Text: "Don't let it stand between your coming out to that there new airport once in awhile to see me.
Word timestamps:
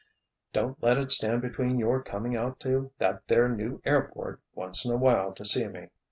"Don't 0.51 0.81
let 0.81 0.97
it 0.97 1.11
stand 1.11 1.43
between 1.43 1.77
your 1.77 2.01
coming 2.01 2.35
out 2.35 2.59
to 2.61 2.91
that 2.97 3.27
there 3.27 3.47
new 3.47 3.83
airport 3.85 4.41
once 4.55 4.83
in 4.83 4.91
awhile 4.91 5.31
to 5.33 5.45
see 5.45 5.67
me. 5.67 5.89